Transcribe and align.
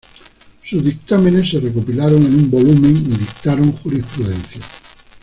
Sus 0.67 0.83
dictámenes 0.83 1.51
se 1.51 1.59
recopilaron 1.59 2.25
en 2.25 2.33
un 2.33 2.49
volumen 2.49 2.97
y 3.05 3.17
dictaron 3.19 3.71
jurisprudencia. 3.71 4.59